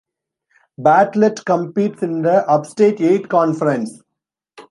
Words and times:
Bartlett 0.79 1.45
competes 1.45 2.01
in 2.01 2.23
the 2.23 2.43
Upstate 2.49 2.99
Eight 3.01 3.29
Conference. 3.29 4.01